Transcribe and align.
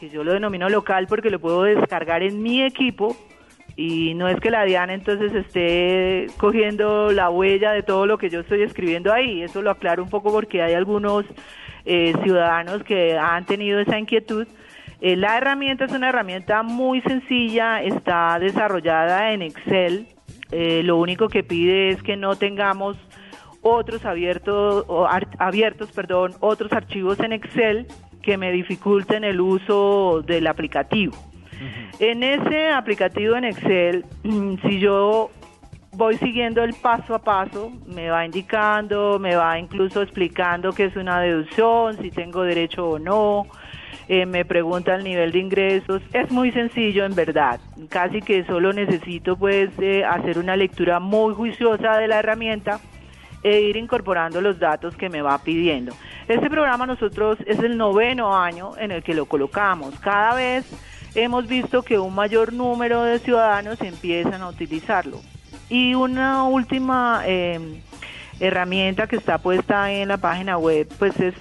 que 0.00 0.08
yo 0.08 0.24
lo 0.24 0.32
denomino 0.32 0.70
local 0.70 1.06
porque 1.06 1.28
lo 1.28 1.38
puedo 1.38 1.64
descargar 1.64 2.22
en 2.22 2.42
mi 2.42 2.62
equipo 2.62 3.14
y 3.76 4.14
no 4.14 4.28
es 4.28 4.40
que 4.40 4.50
la 4.50 4.64
Diana 4.64 4.94
entonces 4.94 5.34
esté 5.34 6.28
cogiendo 6.38 7.12
la 7.12 7.28
huella 7.28 7.72
de 7.72 7.82
todo 7.82 8.06
lo 8.06 8.16
que 8.16 8.30
yo 8.30 8.40
estoy 8.40 8.62
escribiendo 8.62 9.12
ahí, 9.12 9.42
eso 9.42 9.60
lo 9.60 9.70
aclaro 9.70 10.02
un 10.02 10.08
poco 10.08 10.32
porque 10.32 10.62
hay 10.62 10.72
algunos 10.72 11.26
eh, 11.84 12.14
ciudadanos 12.22 12.82
que 12.82 13.18
han 13.18 13.44
tenido 13.44 13.78
esa 13.78 13.98
inquietud. 13.98 14.46
Eh, 15.02 15.16
la 15.16 15.36
herramienta 15.36 15.84
es 15.84 15.92
una 15.92 16.08
herramienta 16.08 16.62
muy 16.62 17.02
sencilla, 17.02 17.82
está 17.82 18.38
desarrollada 18.38 19.32
en 19.32 19.42
Excel, 19.42 20.06
eh, 20.52 20.82
lo 20.84 20.96
único 20.96 21.28
que 21.28 21.42
pide 21.42 21.90
es 21.90 22.02
que 22.02 22.16
no 22.16 22.36
tengamos 22.36 22.96
otros 23.62 24.04
abiertos, 24.04 24.84
o 24.88 25.06
abiertos, 25.38 25.90
perdón, 25.92 26.32
otros 26.40 26.72
archivos 26.72 27.20
en 27.20 27.32
Excel 27.32 27.86
que 28.22 28.36
me 28.36 28.52
dificulten 28.52 29.24
el 29.24 29.40
uso 29.40 30.22
del 30.26 30.46
aplicativo. 30.46 31.14
En 31.98 32.22
ese 32.22 32.70
aplicativo 32.70 33.36
en 33.36 33.44
Excel, 33.44 34.04
si 34.62 34.78
yo 34.80 35.30
voy 35.92 36.16
siguiendo 36.16 36.62
el 36.62 36.74
paso 36.74 37.14
a 37.14 37.18
paso, 37.18 37.72
me 37.86 38.08
va 38.08 38.24
indicando, 38.24 39.18
me 39.18 39.34
va 39.34 39.58
incluso 39.58 40.00
explicando 40.00 40.72
qué 40.72 40.84
es 40.84 40.96
una 40.96 41.20
deducción, 41.20 41.98
si 42.00 42.10
tengo 42.10 42.42
derecho 42.42 42.90
o 42.90 42.98
no, 42.98 43.46
eh, 44.08 44.26
me 44.26 44.44
pregunta 44.44 44.94
el 44.94 45.04
nivel 45.04 45.32
de 45.32 45.38
ingresos. 45.38 46.02
Es 46.12 46.30
muy 46.30 46.52
sencillo 46.52 47.04
en 47.04 47.14
verdad, 47.14 47.60
casi 47.88 48.22
que 48.22 48.44
solo 48.44 48.72
necesito 48.72 49.36
pues 49.36 49.70
eh, 49.78 50.04
hacer 50.04 50.38
una 50.38 50.56
lectura 50.56 51.00
muy 51.00 51.34
juiciosa 51.34 51.96
de 51.98 52.08
la 52.08 52.18
herramienta 52.18 52.80
e 53.42 53.60
ir 53.60 53.76
incorporando 53.76 54.40
los 54.40 54.58
datos 54.58 54.96
que 54.96 55.08
me 55.08 55.22
va 55.22 55.38
pidiendo. 55.38 55.94
Este 56.28 56.50
programa 56.50 56.86
nosotros 56.86 57.38
es 57.46 57.58
el 57.58 57.76
noveno 57.76 58.36
año 58.36 58.72
en 58.78 58.90
el 58.90 59.02
que 59.02 59.14
lo 59.14 59.26
colocamos. 59.26 59.98
Cada 60.00 60.34
vez 60.34 60.64
hemos 61.14 61.46
visto 61.46 61.82
que 61.82 61.98
un 61.98 62.14
mayor 62.14 62.52
número 62.52 63.02
de 63.02 63.18
ciudadanos 63.18 63.80
empiezan 63.80 64.42
a 64.42 64.48
utilizarlo. 64.48 65.20
Y 65.68 65.94
una 65.94 66.44
última 66.44 67.22
eh, 67.26 67.80
herramienta 68.40 69.06
que 69.06 69.16
está 69.16 69.38
puesta 69.38 69.92
en 69.92 70.08
la 70.08 70.18
página 70.18 70.58
web, 70.58 70.88
pues 70.98 71.18
es 71.20 71.34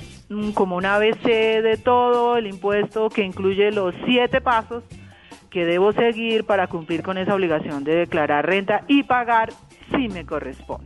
como 0.54 0.78
un 0.78 0.86
ABC 0.86 1.24
de 1.24 1.80
todo 1.84 2.38
el 2.38 2.48
impuesto 2.48 3.10
que 3.10 3.24
incluye 3.24 3.72
los 3.72 3.96
siete 4.06 4.42
pasos 4.42 4.84
que 5.50 5.66
debo 5.66 5.92
seguir 5.94 6.44
para 6.46 6.68
cumplir 6.68 7.02
con 7.02 7.18
esa 7.18 7.34
obligación 7.34 7.84
de 7.84 7.96
declarar 7.96 8.46
renta 8.46 8.84
y 8.88 9.04
pagar 9.04 9.52
si 9.92 10.08
me 10.08 10.26
corresponde. 10.26 10.86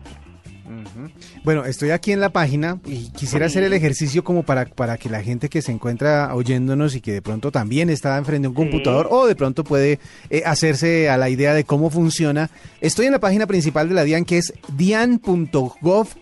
Bueno, 1.44 1.66
estoy 1.66 1.92
aquí 1.92 2.14
en 2.14 2.22
la 2.22 2.30
página 2.30 2.80
y 2.86 3.10
quisiera 3.12 3.48
hacer 3.48 3.64
el 3.64 3.74
ejercicio 3.74 4.24
como 4.24 4.44
para, 4.44 4.66
para 4.66 4.98
que 4.98 5.10
la 5.10 5.22
gente 5.22 5.50
que 5.50 5.62
se 5.62 5.74
encuentra 5.74 6.34
oyéndonos 6.34 6.96
y 6.96 7.02
que 7.02 7.12
de 7.12 7.22
pronto 7.22 7.52
también 7.52 7.90
está 7.90 8.18
enfrente 8.18 8.44
de 8.44 8.48
un 8.48 8.56
computador 8.56 9.10
o 9.12 9.28
de 9.28 9.36
pronto 9.36 9.66
puede 9.66 10.00
eh, 10.30 10.44
hacerse 10.46 11.10
a 11.10 11.18
la 11.18 11.30
idea 11.30 11.54
de 11.54 11.66
cómo 11.66 11.90
funciona. 11.90 12.50
Estoy 12.80 13.08
en 13.08 13.12
la 13.12 13.20
página 13.20 13.46
principal 13.46 13.90
de 13.90 13.96
la 13.96 14.04
DIAN 14.04 14.24
que 14.26 14.38
es 14.38 14.54
dian.gov.co. 14.70 16.14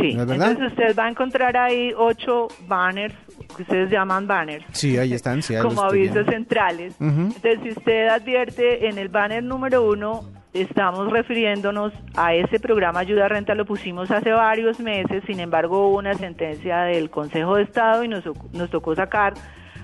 Sí, 0.00 0.16
entonces 0.18 0.72
usted 0.72 0.96
va 0.96 1.06
a 1.06 1.10
encontrar 1.10 1.56
ahí 1.56 1.92
ocho 1.96 2.48
banners, 2.66 3.14
que 3.56 3.62
ustedes 3.62 3.90
llaman 3.90 4.26
banners. 4.26 4.64
Sí, 4.72 4.96
ahí 4.98 5.14
están, 5.14 5.42
sí, 5.42 5.54
Como 5.62 5.82
avisos 5.82 6.26
centrales. 6.26 6.94
Entonces, 7.00 7.58
si 7.62 7.70
usted 7.70 8.08
advierte 8.08 8.88
en 8.88 8.98
el 8.98 9.08
banner 9.08 9.42
número 9.42 9.86
uno, 9.86 10.24
estamos 10.52 11.10
refiriéndonos 11.10 11.92
a 12.16 12.34
ese 12.34 12.58
programa 12.60 13.00
Ayuda 13.00 13.28
Renta, 13.28 13.54
lo 13.54 13.64
pusimos 13.64 14.10
hace 14.10 14.32
varios 14.32 14.80
meses, 14.80 15.22
sin 15.26 15.40
embargo 15.40 15.88
hubo 15.88 15.98
una 15.98 16.14
sentencia 16.14 16.82
del 16.82 17.10
Consejo 17.10 17.56
de 17.56 17.62
Estado 17.62 18.04
y 18.04 18.08
nos, 18.08 18.24
nos 18.52 18.70
tocó 18.70 18.94
sacar 18.94 19.34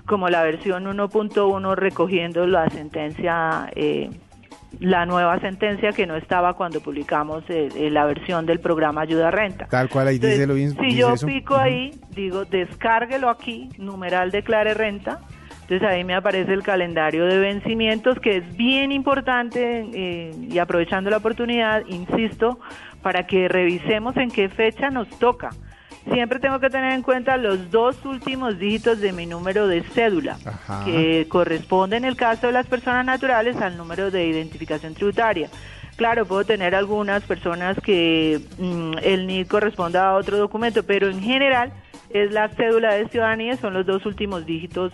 como 0.07 0.29
la 0.29 0.43
versión 0.43 0.85
1.1 0.85 1.75
recogiendo 1.77 2.47
la 2.47 2.69
sentencia 2.69 3.71
eh, 3.75 4.11
la 4.81 5.07
nueva 5.07 5.39
sentencia 5.41 5.93
que 5.93 6.07
no 6.07 6.17
estaba 6.17 6.55
cuando 6.55 6.81
publicamos 6.81 7.45
eh, 7.49 7.69
eh, 7.77 7.91
la 7.91 8.05
versión 8.07 8.47
del 8.47 8.61
programa 8.61 9.03
Ayuda 9.03 9.31
Renta. 9.31 9.67
Tal 9.67 9.89
cual 9.89 10.09
ahí 10.09 10.19
dice 10.19 10.47
lo 10.47 10.55
mismo. 10.55 10.83
Si 10.83 10.97
yo 10.97 11.15
pico 11.25 11.57
ahí, 11.57 11.93
digo, 12.11 12.45
descárguelo 12.45 13.29
aquí, 13.29 13.69
numeral 13.79 14.31
declare 14.31 14.75
renta. 14.75 15.21
Entonces 15.63 15.89
ahí 15.89 16.05
me 16.05 16.15
aparece 16.15 16.53
el 16.53 16.63
calendario 16.63 17.25
de 17.25 17.39
vencimientos, 17.39 18.19
que 18.21 18.37
es 18.37 18.57
bien 18.57 18.93
importante 18.93 19.89
eh, 19.95 20.31
y 20.51 20.59
aprovechando 20.59 21.09
la 21.09 21.17
oportunidad, 21.17 21.83
insisto, 21.87 22.59
para 23.03 23.27
que 23.27 23.49
revisemos 23.49 24.15
en 24.19 24.31
qué 24.31 24.51
fecha 24.51 24.91
nos 24.91 25.09
toca 25.19 25.51
siempre 26.13 26.39
tengo 26.39 26.61
que 26.61 26.71
tener 26.71 26.93
en 26.93 27.03
cuenta 27.03 27.37
los 27.37 27.71
dos 27.71 28.05
últimos 28.05 28.59
dígitos 28.59 29.01
de 29.01 29.13
mi 29.13 29.27
número 29.27 29.67
de 29.67 29.83
cédula, 29.83 30.39
que 30.85 31.27
corresponde 31.29 31.97
en 31.97 32.05
el 32.05 32.17
caso 32.17 32.49
de 32.49 32.53
las 32.53 32.67
personas 32.67 33.05
naturales 33.05 33.57
al 33.57 33.77
número 33.77 34.11
de 34.11 34.27
identificación 34.27 34.95
tributaria. 34.95 35.49
Claro, 35.97 36.27
puedo 36.27 36.45
tener 36.45 36.75
algunas 36.75 37.23
personas 37.23 37.79
que 37.81 38.41
mm, 38.59 38.95
el 39.03 39.27
NID 39.27 39.47
corresponda 39.47 40.09
a 40.09 40.17
otro 40.17 40.37
documento, 40.37 40.83
pero 40.83 41.09
en 41.09 41.21
general 41.21 41.73
es 42.11 42.33
la 42.33 42.49
cédula 42.49 42.95
de 42.95 43.09
ciudadanía, 43.09 43.57
son 43.57 43.75
los 43.75 43.87
dos 43.87 44.05
últimos 44.05 44.45
dígitos 44.45 44.93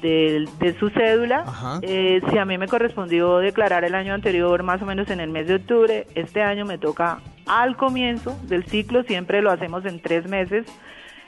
de, 0.00 0.48
de 0.58 0.78
su 0.78 0.90
cédula. 0.90 1.80
Eh, 1.82 2.20
si 2.30 2.38
a 2.38 2.44
mí 2.44 2.58
me 2.58 2.68
correspondió 2.68 3.38
declarar 3.38 3.84
el 3.84 3.94
año 3.94 4.14
anterior, 4.14 4.62
más 4.62 4.82
o 4.82 4.86
menos 4.86 5.10
en 5.10 5.20
el 5.20 5.30
mes 5.30 5.46
de 5.46 5.56
octubre, 5.56 6.06
este 6.14 6.42
año 6.42 6.64
me 6.64 6.78
toca 6.78 7.20
al 7.46 7.76
comienzo 7.76 8.38
del 8.44 8.64
ciclo, 8.66 9.02
siempre 9.02 9.42
lo 9.42 9.50
hacemos 9.50 9.84
en 9.84 10.00
tres 10.00 10.26
meses. 10.28 10.66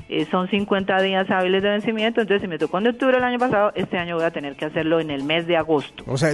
Eh, 0.09 0.27
son 0.31 0.49
50 0.49 1.01
días 1.01 1.31
hábiles 1.31 1.63
de 1.63 1.71
vencimiento, 1.71 2.21
entonces 2.21 2.43
si 2.43 2.49
me 2.49 2.59
tocó 2.59 2.79
en 2.79 2.89
octubre 2.89 3.17
el 3.17 3.25
año 3.25 3.39
pasado, 3.39 3.73
este 3.75 3.97
año 3.97 4.17
voy 4.17 4.25
a 4.25 4.31
tener 4.31 4.57
que 4.57 4.67
hacerlo 4.67 5.01
en 5.01 5.11
el 5.11 5.25
mes 5.25 5.47
de 5.47 5.57
agosto. 5.57 6.05
O 6.07 6.19
sea, 6.19 6.31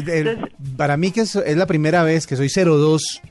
para 0.77 0.97
mí 0.97 1.13
que 1.13 1.21
es, 1.21 1.37
es, 1.37 1.57
la 1.57 1.67
primera 1.67 2.03
vez 2.03 2.27
que 2.27 2.35
soy 2.35 2.49
02 2.49 3.23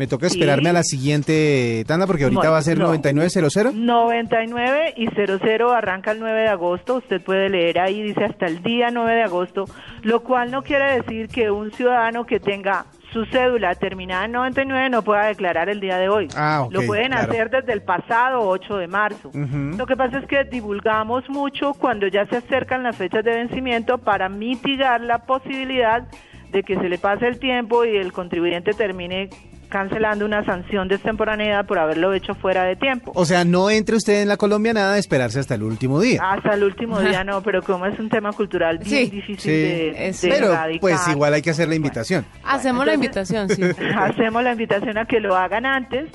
me 0.00 0.06
toca 0.06 0.28
esperarme 0.28 0.70
a 0.70 0.72
la 0.72 0.82
siguiente 0.82 1.84
tanda 1.86 2.06
porque 2.06 2.24
ahorita 2.24 2.48
va 2.48 2.56
a 2.56 2.62
ser 2.62 2.78
9900. 2.78 3.74
99 3.74 4.94
y 4.96 5.08
00 5.08 5.72
arranca 5.72 6.12
el 6.12 6.20
9 6.20 6.40
de 6.40 6.48
agosto. 6.48 6.96
Usted 6.96 7.20
puede 7.20 7.50
leer 7.50 7.78
ahí, 7.78 8.02
dice 8.02 8.24
hasta 8.24 8.46
el 8.46 8.62
día 8.62 8.88
9 8.90 9.12
de 9.12 9.22
agosto, 9.24 9.66
lo 10.00 10.20
cual 10.20 10.50
no 10.50 10.62
quiere 10.62 11.02
decir 11.02 11.28
que 11.28 11.50
un 11.50 11.70
ciudadano 11.70 12.24
que 12.24 12.40
tenga 12.40 12.86
su 13.12 13.26
cédula 13.26 13.74
terminada 13.74 14.24
en 14.24 14.32
99 14.32 14.88
no 14.88 15.02
pueda 15.02 15.26
declarar 15.26 15.68
el 15.68 15.80
día 15.80 15.98
de 15.98 16.08
hoy. 16.08 16.28
Ah, 16.34 16.66
lo 16.70 16.80
pueden 16.86 17.12
hacer 17.12 17.50
desde 17.50 17.74
el 17.74 17.82
pasado 17.82 18.48
8 18.48 18.78
de 18.78 18.88
marzo. 18.88 19.30
Lo 19.34 19.84
que 19.84 19.98
pasa 19.98 20.18
es 20.20 20.26
que 20.26 20.44
divulgamos 20.44 21.28
mucho 21.28 21.74
cuando 21.74 22.06
ya 22.06 22.24
se 22.24 22.38
acercan 22.38 22.84
las 22.84 22.96
fechas 22.96 23.22
de 23.22 23.32
vencimiento 23.32 23.98
para 23.98 24.30
mitigar 24.30 25.02
la 25.02 25.26
posibilidad 25.26 26.08
de 26.52 26.62
que 26.62 26.76
se 26.76 26.88
le 26.88 26.96
pase 26.96 27.28
el 27.28 27.38
tiempo 27.38 27.84
y 27.84 27.98
el 27.98 28.14
contribuyente 28.14 28.72
termine 28.72 29.28
cancelando 29.70 30.26
una 30.26 30.44
sanción 30.44 30.88
de 30.88 30.96
extemporaneidad 30.96 31.64
por 31.64 31.78
haberlo 31.78 32.12
hecho 32.12 32.34
fuera 32.34 32.64
de 32.64 32.76
tiempo. 32.76 33.12
O 33.14 33.24
sea, 33.24 33.44
no 33.44 33.70
entre 33.70 33.96
usted 33.96 34.20
en 34.20 34.28
la 34.28 34.36
Colombia 34.36 34.74
nada 34.74 34.94
de 34.94 35.00
esperarse 35.00 35.40
hasta 35.40 35.54
el 35.54 35.62
último 35.62 36.00
día. 36.00 36.20
Hasta 36.22 36.54
el 36.54 36.64
último 36.64 37.00
día 37.00 37.24
no, 37.24 37.42
pero 37.42 37.62
como 37.62 37.86
es 37.86 37.98
un 37.98 38.10
tema 38.10 38.32
cultural 38.32 38.78
bien 38.78 39.08
difícil 39.08 39.50
de, 39.50 40.14
Pero 40.20 40.54
pues 40.80 41.08
igual 41.08 41.32
hay 41.32 41.42
que 41.42 41.50
hacer 41.50 41.68
la 41.68 41.76
invitación. 41.76 42.26
Hacemos 42.44 42.84
la 42.84 42.94
invitación, 42.94 43.48
sí. 43.48 43.62
hacemos 43.96 44.42
la 44.42 44.52
invitación 44.52 44.98
a 44.98 45.06
que 45.06 45.20
lo 45.20 45.36
hagan 45.36 45.64
antes. 45.64 46.10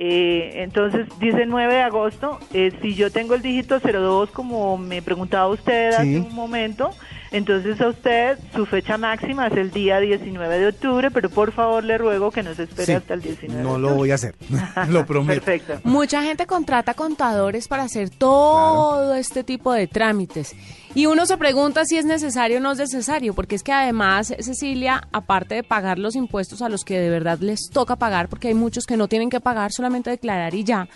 Eh, 0.00 0.62
entonces 0.62 1.08
dice 1.18 1.44
9 1.44 1.74
de 1.74 1.82
agosto, 1.82 2.38
eh, 2.54 2.72
si 2.80 2.94
yo 2.94 3.10
tengo 3.10 3.34
el 3.34 3.42
dígito 3.42 3.80
02 3.80 4.30
como 4.30 4.78
me 4.78 5.02
preguntaba 5.02 5.48
usted 5.48 5.88
hace 5.88 6.20
un 6.20 6.34
momento, 6.34 6.90
entonces 7.30 7.80
a 7.80 7.88
usted 7.88 8.38
su 8.54 8.66
fecha 8.66 8.96
máxima 8.96 9.46
es 9.48 9.56
el 9.56 9.70
día 9.70 10.00
19 10.00 10.58
de 10.58 10.66
octubre, 10.68 11.10
pero 11.10 11.30
por 11.30 11.52
favor 11.52 11.84
le 11.84 11.98
ruego 11.98 12.30
que 12.30 12.42
no 12.42 12.54
se 12.54 12.64
espere 12.64 12.96
hasta 12.96 13.14
el 13.14 13.22
19. 13.22 13.62
No 13.62 13.78
lo 13.78 13.94
voy 13.94 14.10
a 14.10 14.14
hacer, 14.14 14.34
lo 14.88 15.04
prometo. 15.06 15.44
Perfecto. 15.44 15.80
Mucha 15.84 16.22
gente 16.22 16.46
contrata 16.46 16.94
contadores 16.94 17.68
para 17.68 17.84
hacer 17.84 18.10
todo 18.10 19.14
este 19.14 19.44
tipo 19.44 19.72
de 19.72 19.86
trámites. 19.86 20.54
Y 20.94 21.06
uno 21.06 21.26
se 21.26 21.36
pregunta 21.36 21.84
si 21.84 21.96
es 21.98 22.04
necesario 22.04 22.58
o 22.58 22.60
no 22.60 22.72
es 22.72 22.78
necesario, 22.78 23.34
porque 23.34 23.54
es 23.56 23.62
que 23.62 23.72
además, 23.72 24.34
Cecilia, 24.40 25.06
aparte 25.12 25.56
de 25.56 25.62
pagar 25.62 25.98
los 25.98 26.16
impuestos 26.16 26.62
a 26.62 26.68
los 26.68 26.84
que 26.84 26.98
de 26.98 27.10
verdad 27.10 27.38
les 27.40 27.68
toca 27.70 27.96
pagar, 27.96 28.28
porque 28.28 28.48
hay 28.48 28.54
muchos 28.54 28.86
que 28.86 28.96
no 28.96 29.06
tienen 29.06 29.30
que 29.30 29.40
pagar, 29.40 29.70
solamente 29.70 30.10
declarar 30.10 30.54
y 30.54 30.64
ya, 30.64 30.88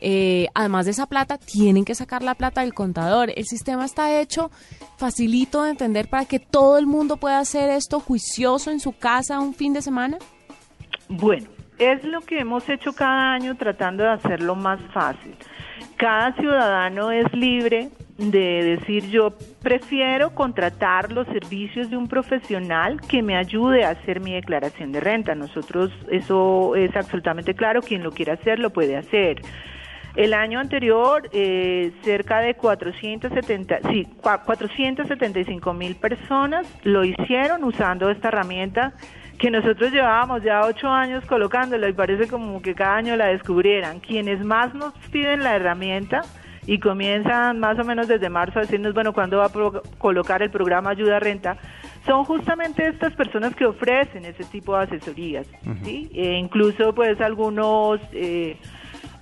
eh, 0.00 0.48
además 0.54 0.84
de 0.84 0.92
esa 0.92 1.06
plata, 1.06 1.38
tienen 1.38 1.84
que 1.84 1.94
sacar 1.94 2.22
la 2.22 2.34
plata 2.34 2.60
del 2.62 2.74
contador. 2.74 3.30
El 3.34 3.44
sistema 3.46 3.84
está 3.84 4.20
hecho 4.20 4.50
facilito 4.96 5.62
de 5.62 5.70
entender 5.70 6.08
para 6.08 6.24
que 6.24 6.38
todo 6.38 6.78
el 6.78 6.86
mundo 6.86 7.16
pueda 7.16 7.38
hacer 7.38 7.70
esto 7.70 8.00
juicioso 8.00 8.70
en 8.70 8.80
su 8.80 8.92
casa 8.92 9.40
un 9.40 9.54
fin 9.54 9.72
de 9.72 9.82
semana. 9.82 10.18
Bueno, 11.08 11.48
es 11.78 12.02
lo 12.04 12.20
que 12.20 12.40
hemos 12.40 12.68
hecho 12.68 12.92
cada 12.92 13.32
año 13.32 13.56
tratando 13.56 14.02
de 14.02 14.10
hacerlo 14.10 14.54
más 14.54 14.80
fácil. 14.92 15.34
Cada 15.96 16.32
ciudadano 16.34 17.10
es 17.10 17.32
libre 17.32 17.90
de 18.18 18.76
decir 18.78 19.08
yo 19.10 19.32
prefiero 19.62 20.34
contratar 20.34 21.12
los 21.12 21.26
servicios 21.28 21.88
de 21.88 21.96
un 21.96 22.08
profesional 22.08 23.00
que 23.00 23.22
me 23.22 23.36
ayude 23.36 23.84
a 23.84 23.90
hacer 23.90 24.20
mi 24.20 24.32
declaración 24.32 24.90
de 24.90 25.00
renta. 25.00 25.36
Nosotros 25.36 25.92
eso 26.10 26.74
es 26.74 26.94
absolutamente 26.96 27.54
claro, 27.54 27.80
quien 27.80 28.02
lo 28.02 28.10
quiera 28.10 28.34
hacer 28.34 28.58
lo 28.58 28.70
puede 28.70 28.96
hacer. 28.96 29.40
El 30.16 30.34
año 30.34 30.58
anterior, 30.58 31.28
eh, 31.32 31.92
cerca 32.02 32.40
de 32.40 32.54
470, 32.54 33.80
sí, 33.90 34.06
475 34.20 35.72
mil 35.74 35.96
personas 35.96 36.66
lo 36.82 37.04
hicieron 37.04 37.62
usando 37.64 38.10
esta 38.10 38.28
herramienta 38.28 38.94
que 39.38 39.50
nosotros 39.50 39.92
llevábamos 39.92 40.42
ya 40.42 40.62
ocho 40.66 40.88
años 40.88 41.24
colocándola 41.26 41.88
y 41.88 41.92
parece 41.92 42.26
como 42.28 42.60
que 42.60 42.74
cada 42.74 42.96
año 42.96 43.16
la 43.16 43.26
descubrieran. 43.26 44.00
Quienes 44.00 44.44
más 44.44 44.74
nos 44.74 44.92
piden 45.12 45.44
la 45.44 45.54
herramienta 45.54 46.22
y 46.66 46.80
comienzan 46.80 47.60
más 47.60 47.78
o 47.78 47.84
menos 47.84 48.08
desde 48.08 48.28
marzo 48.28 48.58
a 48.58 48.62
decirnos, 48.62 48.94
bueno, 48.94 49.12
¿cuándo 49.12 49.38
va 49.38 49.46
a 49.46 49.82
colocar 49.98 50.42
el 50.42 50.50
programa 50.50 50.90
Ayuda 50.90 51.20
Renta? 51.20 51.56
Son 52.04 52.24
justamente 52.24 52.86
estas 52.88 53.14
personas 53.14 53.54
que 53.54 53.64
ofrecen 53.64 54.24
ese 54.24 54.44
tipo 54.44 54.76
de 54.76 54.84
asesorías, 54.84 55.46
¿sí? 55.84 56.10
E 56.12 56.34
incluso 56.34 56.94
pues 56.94 57.20
algunos... 57.20 58.00
Eh, 58.12 58.56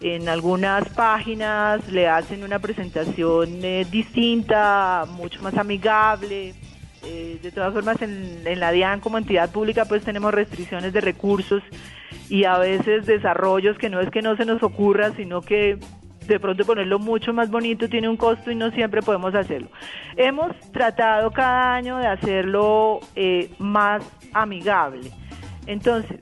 en 0.00 0.28
algunas 0.28 0.88
páginas 0.90 1.88
le 1.90 2.08
hacen 2.08 2.44
una 2.44 2.58
presentación 2.58 3.64
eh, 3.64 3.86
distinta, 3.90 5.06
mucho 5.10 5.42
más 5.42 5.56
amigable. 5.56 6.54
Eh, 7.04 7.38
de 7.42 7.52
todas 7.52 7.72
formas, 7.72 8.00
en, 8.02 8.42
en, 8.44 8.60
la 8.60 8.72
DIAN 8.72 9.00
como 9.00 9.18
entidad 9.18 9.50
pública 9.50 9.84
pues 9.84 10.02
tenemos 10.02 10.34
restricciones 10.34 10.92
de 10.92 11.00
recursos 11.00 11.62
y 12.28 12.44
a 12.44 12.58
veces 12.58 13.06
desarrollos 13.06 13.78
que 13.78 13.88
no 13.88 14.00
es 14.00 14.10
que 14.10 14.22
no 14.22 14.36
se 14.36 14.44
nos 14.44 14.62
ocurra, 14.62 15.12
sino 15.16 15.40
que 15.40 15.78
de 16.26 16.40
pronto 16.40 16.64
ponerlo 16.64 16.98
mucho 16.98 17.32
más 17.32 17.50
bonito 17.50 17.88
tiene 17.88 18.08
un 18.08 18.16
costo 18.16 18.50
y 18.50 18.54
no 18.54 18.70
siempre 18.70 19.02
podemos 19.02 19.34
hacerlo. 19.34 19.68
Hemos 20.16 20.56
tratado 20.72 21.30
cada 21.30 21.74
año 21.74 21.98
de 21.98 22.06
hacerlo 22.06 23.00
eh, 23.14 23.50
más 23.58 24.02
amigable. 24.32 25.10
Entonces, 25.66 26.20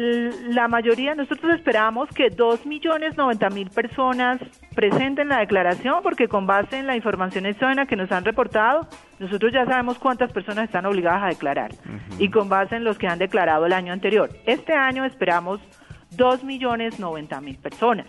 la 0.00 0.68
mayoría, 0.68 1.14
nosotros 1.14 1.54
esperamos 1.54 2.08
que 2.10 2.30
2.090.000 2.30 3.70
personas 3.70 4.40
presenten 4.74 5.28
la 5.28 5.38
declaración 5.38 6.02
porque 6.02 6.28
con 6.28 6.46
base 6.46 6.78
en 6.78 6.86
la 6.86 6.96
información 6.96 7.46
externa 7.46 7.86
que 7.86 7.96
nos 7.96 8.10
han 8.10 8.24
reportado, 8.24 8.88
nosotros 9.18 9.52
ya 9.52 9.64
sabemos 9.66 9.98
cuántas 9.98 10.32
personas 10.32 10.64
están 10.64 10.86
obligadas 10.86 11.22
a 11.24 11.28
declarar 11.28 11.72
y 12.18 12.30
con 12.30 12.48
base 12.48 12.76
en 12.76 12.84
los 12.84 12.98
que 12.98 13.06
han 13.06 13.18
declarado 13.18 13.66
el 13.66 13.72
año 13.72 13.92
anterior. 13.92 14.30
Este 14.46 14.72
año 14.72 15.04
esperamos 15.04 15.60
2.090.000 16.16 17.58
personas. 17.58 18.06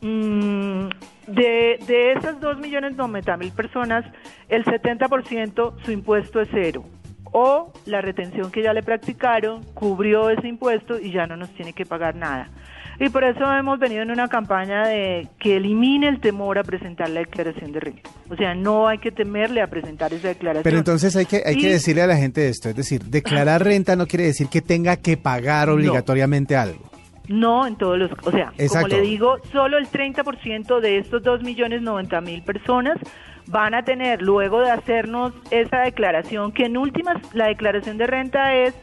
Mm, 0.00 0.88
de, 1.26 1.78
de 1.86 2.12
esas 2.12 2.40
2.090.000 2.40 3.54
personas, 3.54 4.04
el 4.48 4.64
70% 4.64 5.74
su 5.84 5.92
impuesto 5.92 6.40
es 6.40 6.48
cero 6.52 6.84
o 7.32 7.72
la 7.86 8.00
retención 8.00 8.50
que 8.50 8.62
ya 8.62 8.72
le 8.72 8.82
practicaron 8.82 9.62
cubrió 9.74 10.30
ese 10.30 10.48
impuesto 10.48 10.98
y 10.98 11.12
ya 11.12 11.26
no 11.26 11.36
nos 11.36 11.50
tiene 11.50 11.72
que 11.72 11.84
pagar 11.84 12.14
nada. 12.14 12.50
Y 12.98 13.10
por 13.10 13.24
eso 13.24 13.44
hemos 13.52 13.78
venido 13.78 14.02
en 14.02 14.10
una 14.10 14.28
campaña 14.28 14.86
de 14.86 15.28
que 15.38 15.56
elimine 15.56 16.08
el 16.08 16.20
temor 16.20 16.58
a 16.58 16.62
presentar 16.62 17.10
la 17.10 17.20
declaración 17.20 17.72
de 17.72 17.80
renta. 17.80 18.10
O 18.30 18.36
sea, 18.36 18.54
no 18.54 18.88
hay 18.88 18.98
que 18.98 19.10
temerle 19.10 19.60
a 19.60 19.66
presentar 19.66 20.14
esa 20.14 20.28
declaración. 20.28 20.62
Pero 20.64 20.78
entonces 20.78 21.14
hay 21.14 21.26
que, 21.26 21.42
hay 21.44 21.58
que 21.58 21.72
decirle 21.72 22.02
a 22.02 22.06
la 22.06 22.16
gente 22.16 22.48
esto, 22.48 22.70
es 22.70 22.76
decir, 22.76 23.04
declarar 23.04 23.62
renta 23.64 23.96
no 23.96 24.06
quiere 24.06 24.24
decir 24.24 24.48
que 24.48 24.62
tenga 24.62 24.96
que 24.96 25.16
pagar 25.16 25.68
obligatoriamente 25.68 26.56
algo. 26.56 26.90
No, 27.28 27.66
en 27.66 27.76
todos 27.76 27.98
los, 27.98 28.10
o 28.24 28.30
sea, 28.30 28.52
como 28.68 28.86
le 28.86 29.00
digo, 29.00 29.38
solo 29.50 29.78
el 29.78 29.88
30% 29.88 30.80
de 30.80 30.98
estos 30.98 31.22
2.090.000 31.22 32.44
personas 32.44 32.98
van 33.46 33.74
a 33.74 33.84
tener, 33.84 34.22
luego 34.22 34.60
de 34.60 34.70
hacernos 34.70 35.32
esa 35.50 35.80
declaración, 35.80 36.52
que 36.52 36.66
en 36.66 36.76
últimas 36.76 37.16
la 37.34 37.46
declaración 37.46 37.98
de 37.98 38.06
renta 38.06 38.54
es 38.54 38.74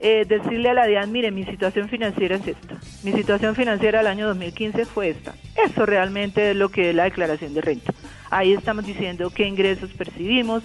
eh, 0.00 0.24
decirle 0.26 0.70
a 0.70 0.74
la 0.74 0.86
DIAN, 0.86 1.12
mire, 1.12 1.30
mi 1.30 1.44
situación 1.44 1.88
financiera 1.88 2.36
es 2.36 2.46
esta, 2.46 2.76
mi 3.02 3.12
situación 3.12 3.54
financiera 3.54 3.98
del 4.00 4.08
año 4.08 4.26
2015 4.28 4.84
fue 4.84 5.10
esta. 5.10 5.34
Eso 5.56 5.86
realmente 5.86 6.50
es 6.50 6.56
lo 6.56 6.68
que 6.68 6.90
es 6.90 6.96
la 6.96 7.04
declaración 7.04 7.54
de 7.54 7.60
renta. 7.60 7.94
Ahí 8.30 8.52
estamos 8.52 8.84
diciendo 8.84 9.30
qué 9.30 9.46
ingresos 9.46 9.92
percibimos, 9.92 10.62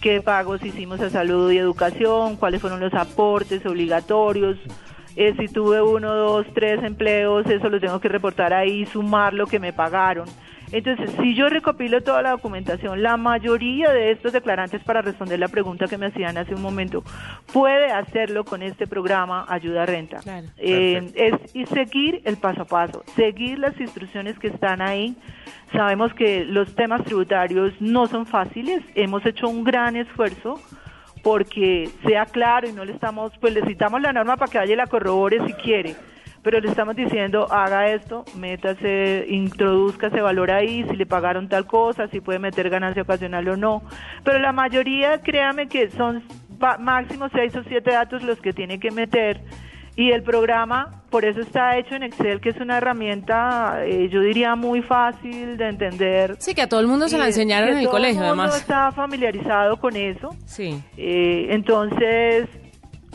qué 0.00 0.20
pagos 0.20 0.64
hicimos 0.64 1.00
a 1.00 1.10
salud 1.10 1.50
y 1.52 1.58
educación, 1.58 2.36
cuáles 2.36 2.60
fueron 2.60 2.80
los 2.80 2.92
aportes 2.92 3.64
obligatorios, 3.64 4.58
eh, 5.20 5.34
si 5.36 5.48
tuve 5.48 5.82
uno, 5.82 6.14
dos, 6.14 6.46
tres 6.54 6.82
empleos, 6.84 7.44
eso 7.46 7.68
lo 7.68 7.80
tengo 7.80 8.00
que 8.00 8.08
reportar 8.08 8.52
ahí, 8.52 8.86
sumar 8.86 9.34
lo 9.34 9.46
que 9.46 9.58
me 9.58 9.72
pagaron. 9.72 10.28
Entonces, 10.72 11.10
si 11.20 11.34
yo 11.34 11.48
recopilo 11.48 12.02
toda 12.02 12.22
la 12.22 12.30
documentación, 12.30 13.02
la 13.02 13.16
mayoría 13.16 13.90
de 13.90 14.10
estos 14.10 14.32
declarantes, 14.32 14.82
para 14.82 15.02
responder 15.02 15.38
la 15.38 15.48
pregunta 15.48 15.86
que 15.86 15.98
me 15.98 16.06
hacían 16.06 16.36
hace 16.36 16.54
un 16.54 16.62
momento, 16.62 17.02
puede 17.52 17.90
hacerlo 17.90 18.44
con 18.44 18.62
este 18.62 18.86
programa 18.86 19.46
Ayuda 19.48 19.84
a 19.84 19.86
Renta. 19.86 20.20
Eh, 20.58 21.10
es 21.14 21.54
y 21.54 21.66
seguir 21.66 22.20
el 22.24 22.36
paso 22.36 22.62
a 22.62 22.64
paso, 22.64 23.02
seguir 23.16 23.58
las 23.58 23.78
instrucciones 23.80 24.38
que 24.38 24.48
están 24.48 24.82
ahí. 24.82 25.16
Sabemos 25.72 26.12
que 26.14 26.44
los 26.44 26.74
temas 26.74 27.04
tributarios 27.04 27.72
no 27.80 28.06
son 28.06 28.26
fáciles, 28.26 28.82
hemos 28.94 29.24
hecho 29.26 29.48
un 29.48 29.64
gran 29.64 29.96
esfuerzo 29.96 30.60
porque 31.22 31.90
sea 32.06 32.26
claro 32.26 32.68
y 32.68 32.72
no 32.72 32.84
le 32.84 32.92
estamos, 32.92 33.32
pues 33.40 33.52
le 33.52 33.62
citamos 33.66 34.00
la 34.00 34.12
norma 34.12 34.36
para 34.36 34.50
que 34.50 34.58
vaya 34.58 34.72
y 34.72 34.76
la 34.76 34.86
corrobore 34.86 35.44
si 35.46 35.52
quiere 35.54 35.96
pero 36.42 36.60
le 36.60 36.68
estamos 36.68 36.96
diciendo, 36.96 37.46
haga 37.50 37.88
esto, 37.88 38.24
métase, 38.36 39.26
introduzca 39.28 40.08
ese 40.08 40.20
valor 40.20 40.50
ahí, 40.50 40.84
si 40.88 40.96
le 40.96 41.06
pagaron 41.06 41.48
tal 41.48 41.66
cosa, 41.66 42.08
si 42.08 42.20
puede 42.20 42.38
meter 42.38 42.70
ganancia 42.70 43.02
ocasional 43.02 43.48
o 43.48 43.56
no. 43.56 43.82
Pero 44.24 44.38
la 44.38 44.52
mayoría, 44.52 45.20
créame 45.20 45.68
que 45.68 45.90
son 45.90 46.22
máximo 46.78 47.28
seis 47.30 47.54
o 47.56 47.62
siete 47.64 47.92
datos 47.92 48.22
los 48.22 48.40
que 48.40 48.52
tiene 48.52 48.80
que 48.80 48.90
meter 48.90 49.40
y 49.98 50.12
el 50.12 50.22
programa, 50.22 51.02
por 51.10 51.24
eso 51.24 51.40
está 51.40 51.76
hecho 51.76 51.96
en 51.96 52.04
Excel, 52.04 52.40
que 52.40 52.50
es 52.50 52.56
una 52.58 52.76
herramienta, 52.76 53.84
eh, 53.84 54.08
yo 54.08 54.20
diría, 54.20 54.54
muy 54.54 54.80
fácil 54.80 55.56
de 55.56 55.68
entender. 55.68 56.36
Sí, 56.38 56.54
que 56.54 56.62
a 56.62 56.68
todo 56.68 56.78
el 56.78 56.86
mundo 56.86 57.08
se 57.08 57.18
la 57.18 57.26
enseñaron 57.26 57.70
en 57.70 57.78
el 57.78 57.88
colegio, 57.88 58.20
además. 58.20 58.20
Todo 58.20 58.32
el 58.32 58.36
mundo 58.36 58.56
está 58.56 58.92
familiarizado 58.92 59.76
con 59.78 59.96
eso. 59.96 60.36
Sí. 60.44 60.80
Eh, 60.96 61.48
entonces, 61.50 62.46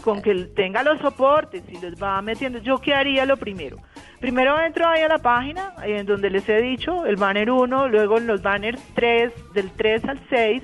con 0.04 0.22
que 0.22 0.36
tenga 0.56 0.84
los 0.84 1.00
soportes 1.00 1.64
y 1.70 1.80
los 1.80 2.02
va 2.02 2.22
metiendo, 2.22 2.60
¿yo 2.60 2.78
qué 2.80 2.94
haría 2.94 3.26
lo 3.26 3.38
primero? 3.38 3.78
Primero 4.20 4.60
entro 4.60 4.88
ahí 4.88 5.02
a 5.02 5.08
la 5.08 5.18
página, 5.18 5.74
en 5.84 6.06
donde 6.06 6.30
les 6.30 6.48
he 6.48 6.62
dicho, 6.62 7.06
el 7.06 7.16
banner 7.16 7.50
1, 7.50 7.88
luego 7.90 8.18
en 8.18 8.28
los 8.28 8.42
banners 8.42 8.82
3, 8.96 9.32
del 9.54 9.72
3 9.72 10.06
al 10.06 10.20
6. 10.30 10.64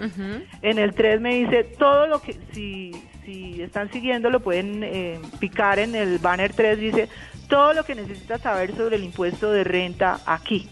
En 0.62 0.78
el 0.78 0.94
3 0.94 1.22
me 1.22 1.36
dice 1.36 1.64
todo 1.64 2.08
lo 2.08 2.22
que, 2.22 2.38
si, 2.54 2.92
si 3.26 3.62
están 3.62 3.92
siguiendo, 3.92 4.30
lo 4.30 4.42
pueden 4.42 4.84
eh, 4.84 5.20
picar 5.40 5.80
en 5.80 5.96
el 5.96 6.20
banner 6.20 6.54
3, 6.54 6.80
dice 6.80 7.10
todo 7.48 7.74
lo 7.74 7.84
que 7.84 7.96
necesitas 7.96 8.42
saber 8.42 8.76
sobre 8.76 8.98
el 8.98 9.04
impuesto 9.04 9.52
de 9.52 9.64
renta 9.64 10.20
aquí. 10.26 10.70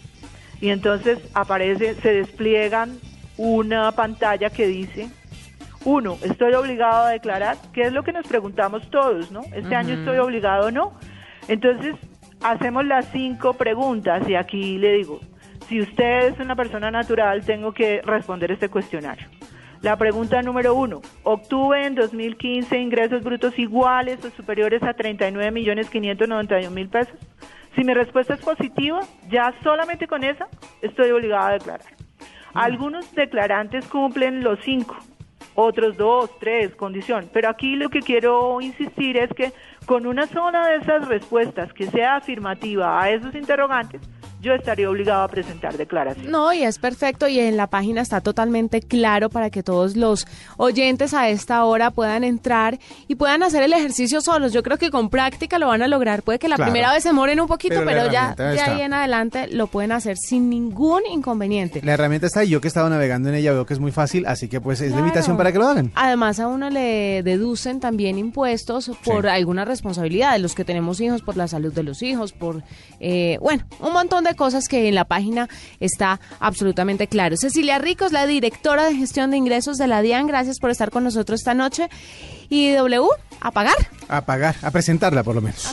Y 0.60 0.70
entonces 0.70 1.18
aparece, 1.34 1.94
se 1.96 2.12
despliegan 2.12 2.98
una 3.36 3.92
pantalla 3.92 4.50
que 4.50 4.66
dice, 4.66 5.08
uno, 5.84 6.18
estoy 6.22 6.54
obligado 6.54 7.06
a 7.06 7.10
declarar, 7.10 7.56
que 7.72 7.82
es 7.82 7.92
lo 7.92 8.02
que 8.02 8.12
nos 8.12 8.26
preguntamos 8.26 8.90
todos, 8.90 9.30
¿no? 9.30 9.42
Este 9.54 9.74
año 9.74 9.94
estoy 9.94 10.18
obligado 10.18 10.68
o 10.68 10.70
no. 10.70 10.92
Entonces, 11.46 11.94
hacemos 12.42 12.84
las 12.84 13.06
cinco 13.12 13.54
preguntas 13.54 14.28
y 14.28 14.34
aquí 14.34 14.78
le 14.78 14.92
digo, 14.94 15.20
si 15.68 15.80
usted 15.80 16.32
es 16.32 16.40
una 16.40 16.56
persona 16.56 16.90
natural, 16.90 17.44
tengo 17.44 17.72
que 17.72 18.00
responder 18.02 18.50
este 18.50 18.68
cuestionario. 18.68 19.26
La 19.80 19.96
pregunta 19.96 20.42
número 20.42 20.74
uno, 20.74 21.02
¿obtuve 21.22 21.86
en 21.86 21.94
2015 21.94 22.78
ingresos 22.78 23.22
brutos 23.22 23.56
iguales 23.58 24.24
o 24.24 24.30
superiores 24.30 24.82
a 24.82 24.94
39 24.94 25.52
millones 25.52 25.88
591 25.88 26.70
mil 26.70 26.88
pesos? 26.88 27.14
Si 27.76 27.84
mi 27.84 27.94
respuesta 27.94 28.34
es 28.34 28.40
positiva, 28.40 29.00
ya 29.30 29.54
solamente 29.62 30.08
con 30.08 30.24
esa 30.24 30.48
estoy 30.82 31.12
obligada 31.12 31.48
a 31.48 31.52
declarar. 31.52 31.86
Algunos 32.54 33.14
declarantes 33.14 33.86
cumplen 33.86 34.42
los 34.42 34.58
cinco, 34.64 34.96
otros 35.60 35.96
dos, 35.96 36.30
tres, 36.38 36.76
condición. 36.76 37.28
Pero 37.32 37.48
aquí 37.48 37.74
lo 37.74 37.88
que 37.88 38.00
quiero 38.00 38.60
insistir 38.60 39.16
es 39.16 39.28
que 39.34 39.52
con 39.86 40.06
una 40.06 40.28
sola 40.28 40.68
de 40.68 40.76
esas 40.76 41.08
respuestas 41.08 41.72
que 41.72 41.88
sea 41.88 42.14
afirmativa 42.14 43.02
a 43.02 43.10
esos 43.10 43.34
interrogantes, 43.34 44.00
yo 44.40 44.54
estaría 44.54 44.88
obligado 44.88 45.22
a 45.22 45.28
presentar 45.28 45.76
declaración. 45.76 46.30
No, 46.30 46.52
y 46.52 46.62
es 46.62 46.78
perfecto 46.78 47.26
y 47.28 47.40
en 47.40 47.56
la 47.56 47.66
página 47.66 48.00
está 48.00 48.20
totalmente 48.20 48.80
claro 48.80 49.30
para 49.30 49.50
que 49.50 49.62
todos 49.62 49.96
los 49.96 50.26
oyentes 50.56 51.12
a 51.14 51.28
esta 51.28 51.64
hora 51.64 51.90
puedan 51.90 52.22
entrar 52.24 52.78
y 53.08 53.16
puedan 53.16 53.42
hacer 53.42 53.62
el 53.62 53.72
ejercicio 53.72 54.20
solos. 54.20 54.52
Yo 54.52 54.62
creo 54.62 54.78
que 54.78 54.90
con 54.90 55.10
práctica 55.10 55.58
lo 55.58 55.68
van 55.68 55.82
a 55.82 55.88
lograr. 55.88 56.22
Puede 56.22 56.38
que 56.38 56.48
la 56.48 56.56
primera 56.56 56.92
vez 56.92 57.02
se 57.02 57.12
moren 57.12 57.40
un 57.40 57.48
poquito, 57.48 57.82
pero, 57.84 58.10
ya 58.10 58.34
de 58.34 58.60
ahí 58.60 58.82
en 58.82 58.94
adelante 58.94 59.48
lo 59.48 59.66
pueden 59.66 59.92
hacer 59.92 60.16
sin 60.16 60.48
ningún 60.48 61.02
inconveniente. 61.10 61.80
La 61.82 61.94
herramienta 61.94 62.26
está 62.26 62.40
ahí. 62.40 62.48
Yo 62.48 62.60
que 62.60 62.68
he 62.68 62.70
estado 62.70 62.88
navegando 62.88 63.28
en 63.28 63.34
ella 63.34 63.52
veo 63.52 63.66
que 63.66 63.74
es 63.74 63.80
muy 63.80 63.92
fácil, 63.92 64.26
así 64.26 64.48
que 64.48 64.60
pues 64.60 64.80
es 64.80 64.92
la 64.92 65.00
invitación 65.00 65.36
para 65.36 65.52
que 65.52 65.58
lo 65.58 65.66
hagan. 65.66 65.90
Además 65.94 66.38
a 66.40 66.46
uno 66.46 66.70
le 66.70 67.22
deducen 67.22 67.80
también 67.80 68.18
impuestos 68.18 68.90
por 69.04 69.26
alguna 69.26 69.64
responsabilidad 69.64 70.32
de 70.32 70.38
los 70.38 70.54
que 70.54 70.64
tenemos 70.64 71.00
hijos, 71.00 71.22
por 71.22 71.36
la 71.36 71.48
salud 71.48 71.72
de 71.72 71.82
los 71.82 72.02
hijos, 72.02 72.32
por, 72.32 72.62
eh, 73.00 73.38
bueno, 73.40 73.64
un 73.80 73.92
montón 73.92 74.24
de 74.24 74.27
cosas 74.34 74.68
que 74.68 74.88
en 74.88 74.94
la 74.94 75.04
página 75.04 75.48
está 75.80 76.20
absolutamente 76.40 77.06
claro. 77.06 77.36
Cecilia 77.36 77.78
Ricos, 77.78 78.12
la 78.12 78.26
directora 78.26 78.86
de 78.86 78.94
gestión 78.94 79.30
de 79.30 79.36
ingresos 79.36 79.76
de 79.76 79.86
la 79.86 80.02
DIAN, 80.02 80.26
gracias 80.26 80.58
por 80.58 80.70
estar 80.70 80.90
con 80.90 81.04
nosotros 81.04 81.40
esta 81.40 81.54
noche. 81.54 81.88
Y 82.48 82.72
W, 82.72 83.06
a 83.40 83.50
pagar. 83.50 83.76
A 84.08 84.24
pagar, 84.24 84.56
a 84.62 84.70
presentarla 84.70 85.22
por 85.22 85.34
lo 85.34 85.42
menos. 85.42 85.66